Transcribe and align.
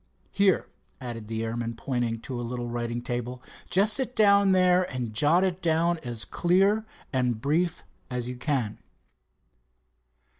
Here," 0.31 0.67
added 0.99 1.27
the 1.27 1.43
airman 1.43 1.75
pointing 1.75 2.21
to 2.21 2.39
a 2.41 2.41
little 2.41 2.67
writing 2.67 3.03
table. 3.03 3.43
"Just 3.69 3.93
sit 3.93 4.15
down 4.15 4.51
there 4.51 4.81
and 4.91 5.13
jot 5.13 5.43
it 5.43 5.61
down 5.61 5.99
as 5.99 6.25
clear 6.25 6.87
and 7.13 7.39
brief 7.39 7.83
as 8.09 8.27
you 8.27 8.37
can." 8.37 8.79